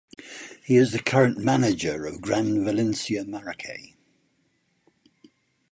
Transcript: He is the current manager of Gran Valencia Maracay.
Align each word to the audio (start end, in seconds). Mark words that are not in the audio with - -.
He 0.63 0.77
is 0.77 0.93
the 0.93 0.99
current 0.99 1.37
manager 1.37 2.07
of 2.07 2.21
Gran 2.21 2.65
Valencia 2.65 3.23
Maracay. 3.23 3.97